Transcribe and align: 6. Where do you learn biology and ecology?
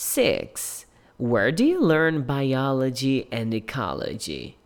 6. 0.00 0.86
Where 1.16 1.50
do 1.50 1.64
you 1.64 1.80
learn 1.80 2.22
biology 2.22 3.26
and 3.32 3.52
ecology? 3.52 4.56